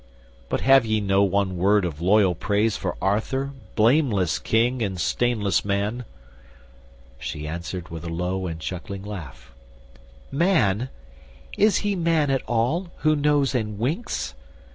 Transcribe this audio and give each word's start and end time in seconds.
But 0.49 0.61
have 0.61 0.83
ye 0.83 0.99
no 0.99 1.21
one 1.21 1.57
word 1.57 1.85
of 1.85 2.01
loyal 2.01 2.33
praise 2.33 2.75
For 2.75 2.97
Arthur, 2.99 3.51
blameless 3.75 4.39
King 4.39 4.81
and 4.81 4.99
stainless 4.99 5.63
man?" 5.63 6.05
She 7.19 7.47
answered 7.47 7.89
with 7.89 8.03
a 8.03 8.09
low 8.09 8.47
and 8.47 8.59
chuckling 8.59 9.03
laugh: 9.03 9.51
"Man! 10.31 10.89
is 11.55 11.77
he 11.85 11.95
man 11.95 12.31
at 12.31 12.41
all, 12.47 12.89
who 13.05 13.15
knows 13.15 13.53
and 13.53 13.77
winks? 13.77 14.33